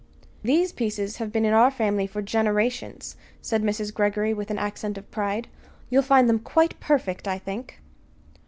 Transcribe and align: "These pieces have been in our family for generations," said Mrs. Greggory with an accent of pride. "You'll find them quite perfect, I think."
"These 0.41 0.71
pieces 0.71 1.17
have 1.17 1.31
been 1.31 1.45
in 1.45 1.53
our 1.53 1.69
family 1.69 2.07
for 2.07 2.23
generations," 2.23 3.15
said 3.39 3.61
Mrs. 3.61 3.93
Greggory 3.93 4.33
with 4.33 4.49
an 4.49 4.57
accent 4.57 4.97
of 4.97 5.11
pride. 5.11 5.47
"You'll 5.91 6.01
find 6.01 6.27
them 6.27 6.39
quite 6.39 6.79
perfect, 6.79 7.27
I 7.27 7.37
think." 7.37 7.79